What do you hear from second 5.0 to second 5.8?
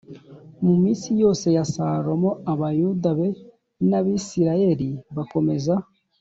bakomeza